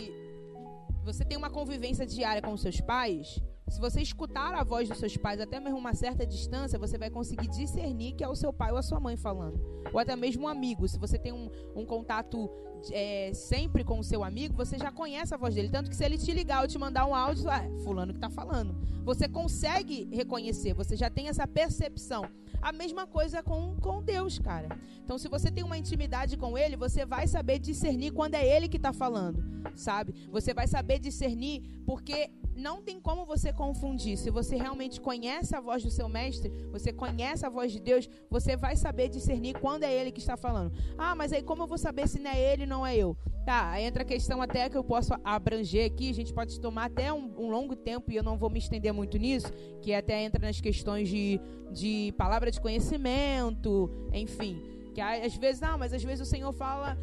[1.04, 3.42] você tem uma convivência diária com seus pais,
[3.72, 7.10] se você escutar a voz dos seus pais até mesmo uma certa distância, você vai
[7.10, 9.62] conseguir discernir que é o seu pai ou a sua mãe falando.
[9.94, 10.88] Ou até mesmo um amigo.
[10.90, 12.50] Se você tem um, um contato
[12.92, 15.70] é, sempre com o seu amigo, você já conhece a voz dele.
[15.70, 18.20] Tanto que se ele te ligar ou te mandar um áudio, ah, é fulano que
[18.20, 18.76] tá falando.
[19.06, 22.26] Você consegue reconhecer, você já tem essa percepção.
[22.62, 24.68] A mesma coisa com, com Deus, cara.
[25.04, 28.68] Então, se você tem uma intimidade com Ele, você vai saber discernir quando é Ele
[28.68, 29.44] que está falando,
[29.76, 30.14] sabe?
[30.30, 34.18] Você vai saber discernir porque não tem como você confundir.
[34.18, 38.10] Se você realmente conhece a voz do seu mestre, você conhece a voz de Deus,
[38.30, 40.72] você vai saber discernir quando é Ele que está falando.
[40.98, 43.18] Ah, mas aí como eu vou saber se não é Ele não é eu?
[43.46, 46.86] Tá, aí entra a questão até que eu posso abranger aqui, a gente pode tomar
[46.86, 50.22] até um, um longo tempo e eu não vou me estender muito nisso, que até
[50.22, 51.40] entra nas questões de,
[51.72, 54.62] de palavra de conhecimento, enfim.
[54.94, 56.98] Que às vezes, não, mas às vezes o Senhor fala,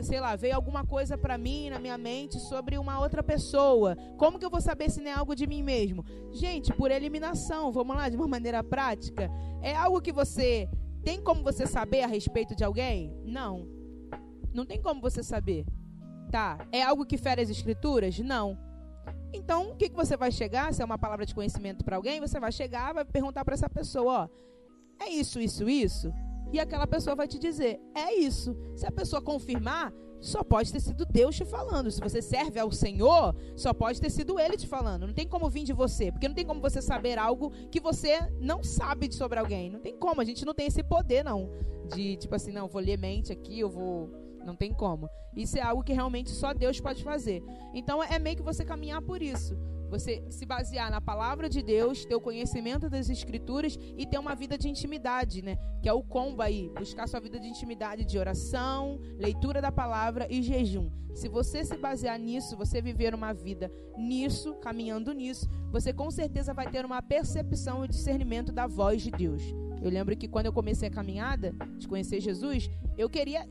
[0.00, 3.96] sei lá, veio alguma coisa pra mim na minha mente sobre uma outra pessoa.
[4.18, 6.04] Como que eu vou saber se não é algo de mim mesmo?
[6.32, 9.30] Gente, por eliminação, vamos lá, de uma maneira prática.
[9.62, 10.68] É algo que você
[11.02, 13.16] tem como você saber a respeito de alguém?
[13.24, 13.66] Não.
[14.52, 15.64] Não tem como você saber.
[16.30, 16.66] Tá.
[16.70, 18.18] É algo que fere as escrituras?
[18.18, 18.58] Não.
[19.32, 20.72] Então, o que, que você vai chegar?
[20.72, 23.68] Se é uma palavra de conhecimento para alguém, você vai chegar, vai perguntar para essa
[23.68, 26.12] pessoa, ó, é isso, isso, isso?
[26.52, 28.56] E aquela pessoa vai te dizer, é isso.
[28.76, 31.90] Se a pessoa confirmar, só pode ter sido Deus te falando.
[31.90, 35.06] Se você serve ao Senhor, só pode ter sido Ele te falando.
[35.06, 38.20] Não tem como vir de você, porque não tem como você saber algo que você
[38.38, 39.70] não sabe sobre alguém.
[39.70, 41.50] Não tem como, a gente não tem esse poder, não.
[41.92, 44.10] De tipo assim, não, vou ler mente aqui, eu vou
[44.44, 45.08] não tem como.
[45.36, 47.42] Isso é algo que realmente só Deus pode fazer.
[47.72, 49.56] Então é meio que você caminhar por isso.
[49.92, 54.34] Você se basear na palavra de Deus, ter o conhecimento das escrituras e ter uma
[54.34, 55.58] vida de intimidade, né?
[55.82, 60.26] Que é o combo aí, buscar sua vida de intimidade de oração, leitura da palavra
[60.30, 60.90] e jejum.
[61.12, 66.54] Se você se basear nisso, você viver uma vida nisso, caminhando nisso, você com certeza
[66.54, 69.42] vai ter uma percepção e discernimento da voz de Deus.
[69.82, 73.46] Eu lembro que quando eu comecei a caminhada de conhecer Jesus, eu queria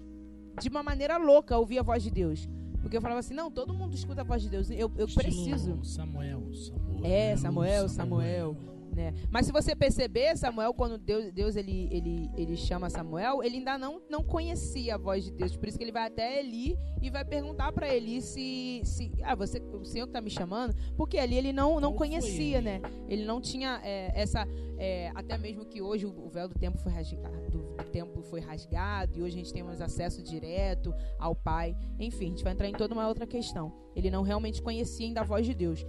[0.59, 2.49] de uma maneira louca ouvir a voz de Deus.
[2.81, 4.69] Porque eu falava assim, não, todo mundo escuta a voz de Deus.
[4.71, 5.79] Eu, eu preciso.
[5.83, 7.01] Samuel, Samuel.
[7.03, 8.55] É, Samuel, Samuel.
[8.55, 8.80] Samuel.
[8.93, 9.13] Né?
[9.29, 13.77] Mas se você perceber, Samuel, quando Deus, Deus ele, ele, ele chama Samuel, ele ainda
[13.77, 15.55] não, não conhecia a voz de Deus.
[15.55, 19.11] Por isso que ele vai até Eli e vai perguntar para Eli se, se.
[19.23, 20.75] Ah, você, o Senhor que tá me chamando?
[20.97, 22.81] Porque ali ele não, não conhecia, né?
[23.07, 24.45] Ele não tinha é, essa.
[24.77, 29.19] É, até mesmo que hoje o, véu do tempo foi rasgado, do, tempo foi rasgado
[29.19, 31.77] e hoje a gente tem mais acesso direto ao Pai.
[31.99, 33.71] Enfim, a gente vai entrar em toda uma outra questão.
[33.95, 35.85] Ele não realmente conhecia ainda a voz de Deus.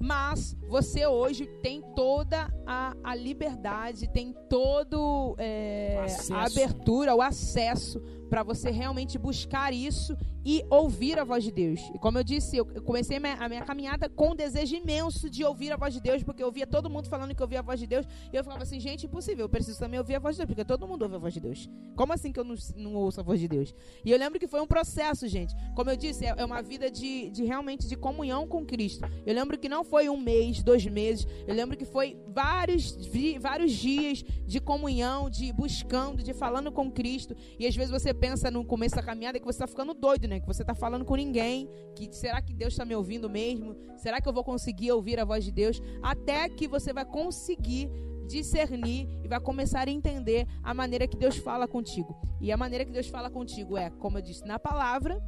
[0.00, 8.02] Mas você hoje tem toda a, a liberdade, tem todo é, a abertura, o acesso
[8.28, 11.80] para você realmente buscar isso e ouvir a voz de Deus.
[11.92, 15.72] E como eu disse, eu comecei a minha, caminhada com um desejo imenso de ouvir
[15.72, 17.80] a voz de Deus, porque eu via todo mundo falando que eu ouvia a voz
[17.80, 20.42] de Deus, e eu falava assim, gente, impossível, eu preciso também ouvir a voz de
[20.42, 21.68] Deus, porque todo mundo ouve a voz de Deus.
[21.96, 23.74] Como assim que eu não, não ouço a voz de Deus?
[24.04, 25.52] E eu lembro que foi um processo, gente.
[25.74, 29.04] Como eu disse, é, é uma vida de, de realmente de comunhão com Cristo.
[29.26, 32.96] Eu lembro que não foi um mês, dois meses, eu lembro que foi vários,
[33.40, 38.50] vários dias de comunhão, de buscando, de falando com Cristo, e às vezes você pensa
[38.50, 40.40] no começo da caminhada que você está ficando doido, né?
[40.40, 41.68] Que você está falando com ninguém.
[41.94, 43.76] Que será que Deus está me ouvindo mesmo?
[43.96, 45.80] Será que eu vou conseguir ouvir a voz de Deus?
[46.02, 47.90] Até que você vai conseguir
[48.26, 52.16] discernir e vai começar a entender a maneira que Deus fala contigo.
[52.40, 55.22] E a maneira que Deus fala contigo é, como eu disse, na palavra,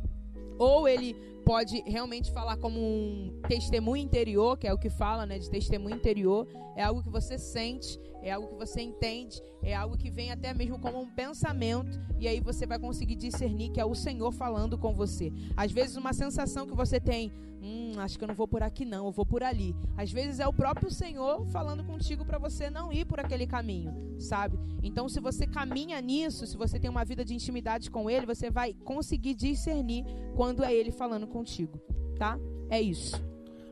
[0.58, 5.38] ou ele pode realmente falar como um testemunho interior, que é o que fala, né,
[5.38, 6.46] de testemunho interior,
[6.76, 10.52] é algo que você sente, é algo que você entende, é algo que vem até
[10.54, 14.76] mesmo como um pensamento, e aí você vai conseguir discernir que é o Senhor falando
[14.76, 15.32] com você.
[15.56, 18.84] Às vezes, uma sensação que você tem, hum, acho que eu não vou por aqui
[18.84, 19.74] não, eu vou por ali.
[19.96, 23.92] Às vezes é o próprio Senhor falando contigo para você não ir por aquele caminho,
[24.18, 24.58] sabe?
[24.82, 28.50] Então, se você caminha nisso, se você tem uma vida de intimidade com Ele, você
[28.50, 30.04] vai conseguir discernir
[30.34, 31.78] quando é Ele falando contigo,
[32.16, 32.38] tá?
[32.70, 33.16] É isso.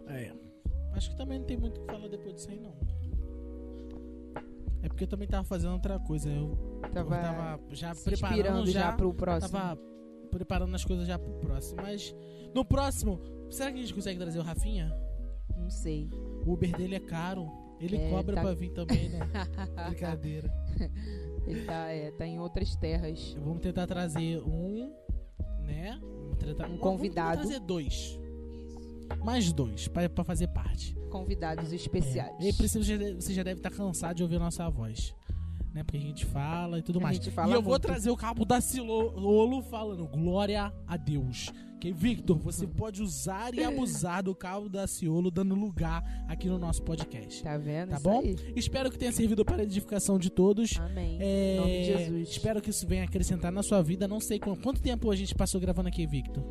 [0.09, 0.33] É.
[0.93, 2.86] Acho que também não tem muito o que falar depois disso aí, não.
[4.83, 6.31] É porque eu também tava fazendo outra coisa.
[6.31, 6.57] Eu
[6.93, 9.53] tava, eu tava já preparando já, já pro próximo.
[9.53, 9.81] Tava
[10.31, 11.83] preparando as coisas já pro próximo.
[11.83, 12.15] Mas
[12.55, 14.95] no próximo, será que a gente consegue trazer o Rafinha?
[15.57, 16.09] Não sei.
[16.45, 17.51] O Uber dele é caro.
[17.81, 18.43] Ele é, cobra tá...
[18.43, 19.21] pra vir também, né?
[19.89, 20.51] Brincadeira.
[21.47, 23.37] Ele tá, é, tá em outras terras.
[23.39, 24.93] Vamos tentar trazer um,
[25.61, 26.01] né?
[26.39, 26.69] Tentar...
[26.69, 27.37] Um convidado.
[27.37, 28.19] Vamos trazer dois.
[29.25, 30.95] Mais dois, pra fazer parte.
[31.11, 32.35] Convidados especiais.
[32.41, 32.49] É.
[32.49, 35.15] E precisa, você já deve estar tá cansado de ouvir a nossa voz.
[35.73, 35.85] Né?
[35.85, 37.19] Porque a gente fala e tudo a mais.
[37.19, 37.63] e eu muito.
[37.63, 41.53] vou trazer o cabo da Silolo falando glória a Deus.
[41.79, 46.59] Que Victor, você pode usar e abusar do cabo da Ciolo dando lugar aqui no
[46.59, 47.43] nosso podcast.
[47.43, 47.91] Tá vendo?
[47.91, 48.21] Tá bom?
[48.21, 48.35] Aí.
[48.57, 50.79] Espero que tenha servido para a edificação de todos.
[50.81, 51.19] Amém.
[51.21, 52.29] É, nome de Jesus.
[52.31, 54.09] Espero que isso venha acrescentar na sua vida.
[54.09, 56.43] Não sei quanto, quanto tempo a gente passou gravando aqui, Victor.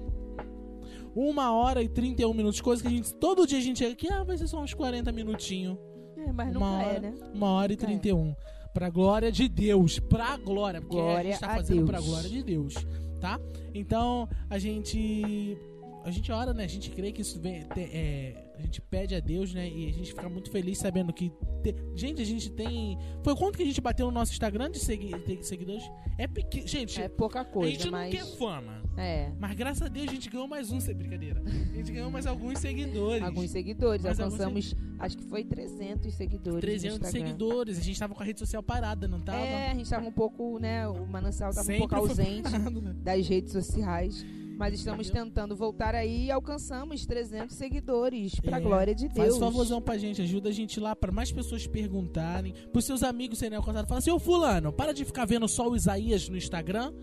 [1.16, 3.14] Uma hora e 31 minutos, coisa que a gente.
[3.16, 5.78] Todo dia a gente chega aqui, ah, vai ser só uns 40 minutinhos.
[6.18, 7.14] É, mas não uma é, hora, né?
[7.34, 8.30] Uma hora e 31.
[8.32, 8.36] É.
[8.74, 10.00] Pra glória de Deus.
[10.00, 10.82] Pra glória.
[10.82, 11.90] Porque glória a gente tá fazendo Deus.
[11.90, 12.74] pra glória de Deus.
[13.22, 13.40] Tá?
[13.74, 15.58] Então, a gente.
[16.06, 16.64] A gente ora, né?
[16.64, 17.66] A gente crê que isso vem.
[17.76, 19.68] É, a gente pede a Deus, né?
[19.68, 21.32] E a gente fica muito feliz sabendo que.
[21.64, 21.76] Te...
[21.96, 22.96] Gente, a gente tem.
[23.24, 25.12] Foi quanto que a gente bateu no nosso Instagram de segui...
[25.42, 25.84] seguidores?
[26.20, 26.68] É pequeno.
[26.68, 27.02] Gente.
[27.02, 27.70] É pouca coisa.
[27.70, 28.14] A gente mas...
[28.14, 28.84] não quer fama.
[28.96, 29.32] É.
[29.40, 31.42] Mas graças a Deus a gente ganhou mais um, sem brincadeira.
[31.44, 33.24] A gente ganhou mais alguns seguidores.
[33.24, 34.04] Alguns seguidores.
[34.04, 35.00] Mais Alcançamos, alguns...
[35.00, 36.62] acho que foi 300 seguidores.
[36.62, 37.80] 300 seguidores.
[37.80, 39.40] A gente tava com a rede social parada, não tava?
[39.40, 40.88] É, a gente tava um pouco, né?
[40.88, 42.96] O Manancial tava Sempre um pouco ausente parado, né?
[43.04, 44.24] das redes sociais.
[44.58, 48.40] Mas estamos tentando voltar aí e alcançamos 300 seguidores.
[48.40, 49.28] Pra é, glória de Deus.
[49.28, 52.54] Faz favorzão pra gente, ajuda a gente lá para mais pessoas perguntarem.
[52.72, 53.90] Pros seus amigos serem alcançados.
[53.90, 56.94] Fala assim, ô fulano, para de ficar vendo só o Isaías no Instagram.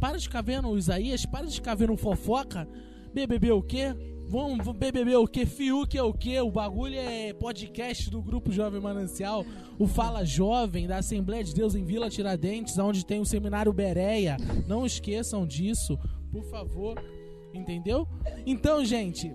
[0.00, 2.66] Para de ficar vendo o Isaías, para de ficar vendo fofoca.
[3.12, 3.94] BBB o quê?
[4.30, 5.44] Vamos, vamos BBB o que?
[5.44, 6.40] Fiuk é o que?
[6.40, 9.44] O bagulho é podcast do Grupo Jovem Manancial.
[9.76, 14.36] O Fala Jovem da Assembleia de Deus em Vila Tiradentes, onde tem o Seminário Bereia.
[14.68, 15.98] Não esqueçam disso,
[16.30, 17.00] por favor.
[17.52, 18.06] Entendeu?
[18.46, 19.34] Então, gente,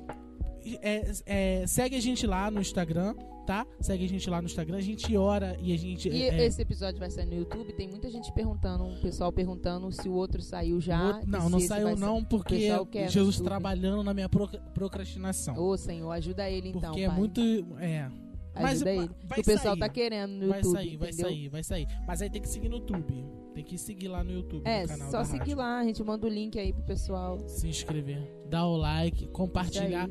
[0.81, 3.13] é, é, segue a gente lá no Instagram,
[3.45, 3.67] tá?
[3.81, 6.08] Segue a gente lá no Instagram, a gente ora e a gente.
[6.10, 7.73] E é, esse episódio vai sair no YouTube.
[7.73, 11.21] Tem muita gente perguntando, o pessoal perguntando se o outro saiu já.
[11.27, 12.69] não, não saiu vai não, porque
[13.10, 15.58] Jesus trabalhando na minha pro- procrastinação.
[15.58, 16.81] Ô, Senhor, ajuda ele então.
[16.91, 17.17] porque é pai.
[17.17, 17.41] muito.
[17.79, 18.10] É.
[18.55, 19.10] Mas Ajuda ele.
[19.25, 19.79] vai que o pessoal sair.
[19.81, 20.73] tá querendo no Vai YouTube.
[20.77, 21.25] sair, vai entendeu?
[21.29, 21.88] sair, vai sair.
[22.08, 23.25] Mas aí tem que seguir no YouTube.
[23.55, 24.67] Tem que seguir lá no YouTube.
[24.67, 25.57] É, no só seguir rádio.
[25.57, 27.39] lá, a gente manda o link aí pro pessoal.
[27.47, 30.09] Se inscrever, dar o like, compartilhar.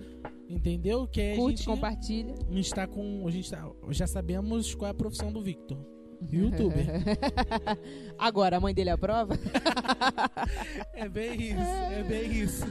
[0.48, 1.06] Entendeu?
[1.06, 2.34] Que a Curte, gente compartilha.
[2.50, 3.26] não está com.
[3.28, 5.76] A gente tá- já sabemos qual é a profissão do Victor.
[6.32, 6.86] Youtuber.
[8.18, 9.34] Agora, a mãe dele aprova?
[10.94, 11.60] é bem isso,
[11.92, 12.64] é bem isso.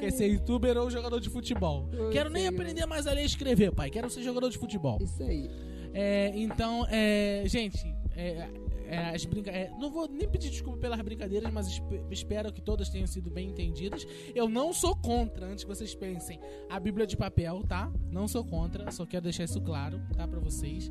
[0.00, 1.88] Quer ser youtuber ou jogador de futebol?
[1.92, 2.54] Ô, Quero nem Senhor.
[2.54, 3.90] aprender mais a ler e escrever, pai.
[3.90, 4.98] Quero ser jogador de futebol.
[5.00, 5.48] Isso aí.
[5.92, 7.78] É, então, é, gente,
[8.16, 8.48] é,
[8.90, 12.60] é, as brinca é, não vou nem pedir desculpa pelas brincadeiras, mas esp- espero que
[12.60, 14.06] todas tenham sido bem entendidas.
[14.34, 17.90] Eu não sou contra, antes que vocês pensem, a Bíblia de papel, tá?
[18.10, 20.90] Não sou contra, só quero deixar isso claro, tá, pra vocês.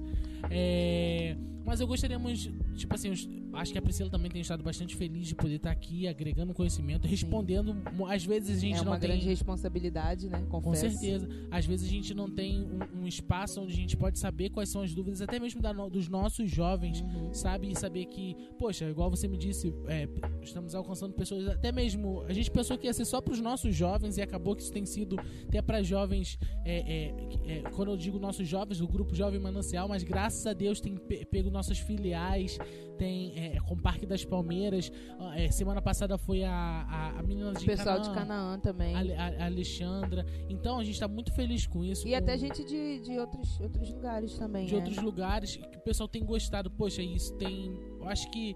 [0.49, 1.35] É,
[1.65, 3.13] mas eu gostaríamos, tipo assim,
[3.53, 7.07] acho que a Priscila também tem estado bastante feliz de poder estar aqui, agregando conhecimento,
[7.07, 7.75] respondendo.
[8.07, 9.09] Às vezes a gente é não uma tem.
[9.09, 10.45] grande responsabilidade, né?
[10.49, 10.97] Com Confesso.
[10.97, 11.27] certeza.
[11.51, 14.69] Às vezes a gente não tem um, um espaço onde a gente pode saber quais
[14.69, 17.33] são as dúvidas, até mesmo da dos nossos jovens, Uhum.
[17.33, 17.71] sabe?
[17.71, 20.07] E saber que, poxa, igual você me disse, é,
[20.41, 22.21] estamos alcançando pessoas, até mesmo.
[22.27, 24.71] A gente pensou que ia ser só para os nossos jovens e acabou que isso
[24.73, 25.15] tem sido
[25.47, 26.37] até para jovens.
[26.65, 30.53] é, é, é, quando eu digo nossos jovens, do grupo Jovem Manancial, mas graças a
[30.53, 32.57] Deus tem pe- pego nossas filiais,
[32.99, 34.91] tem é, com o Parque das Palmeiras.
[35.35, 38.09] é, semana passada foi a, a, a menina de O pessoal Canaã.
[38.13, 38.95] de Canaã também.
[38.95, 40.25] Ale- a- Alexandra.
[40.49, 42.07] Então a gente tá muito feliz com isso.
[42.07, 44.65] E com- até gente de, de outros, outros lugares também.
[44.65, 44.79] de né?
[44.79, 46.69] outros lugares que o pessoal tem gostado.
[46.69, 47.71] Poxa, isso tem.
[47.99, 48.55] Eu acho que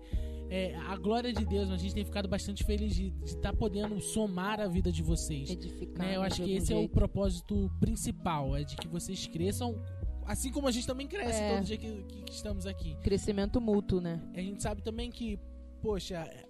[0.49, 4.59] é, a glória de Deus, a gente tem ficado bastante feliz de estar podendo somar
[4.59, 5.49] a vida de vocês.
[5.49, 6.05] Edificar.
[6.05, 6.15] Né?
[6.17, 6.91] Eu acho que esse é o jeito.
[6.91, 9.81] propósito principal, é de que vocês cresçam.
[10.25, 11.55] Assim como a gente também cresce É.
[11.55, 12.95] todo dia que, que- estamos aqui.
[13.03, 14.21] Crescimento mútuo, né?
[14.33, 15.39] A gente sabe também que,
[15.81, 16.45] poxa, é,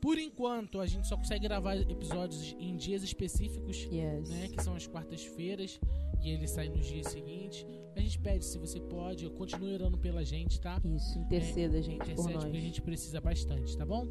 [0.00, 4.28] por enquanto a gente só consegue gravar episódios em dias específicos Yes.
[4.30, 5.80] né, que são as quartas-feiras
[6.22, 7.66] e ele sai nos dias seguintes.
[7.96, 10.80] A gente pede se você pode, continue orando pela gente, tá?
[10.84, 12.44] Isso, interceda, É, gente, por intercede nós.
[12.44, 14.06] porque a gente precisa bastante, tá bom?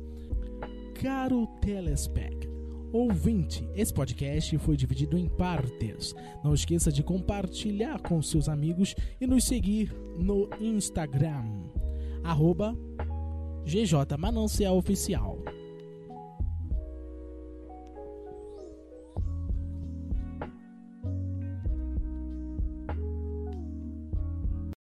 [1.01, 2.47] Caro telespec,
[2.91, 6.15] ouvinte, esse podcast foi dividido em partes.
[6.43, 11.43] Não esqueça de compartilhar com seus amigos e nos seguir no Instagram,
[12.23, 12.75] arroba
[13.65, 15.36] GJ Manancial Oficial.